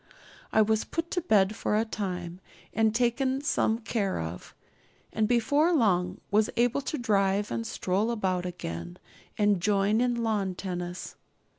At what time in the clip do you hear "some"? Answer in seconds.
3.41-3.77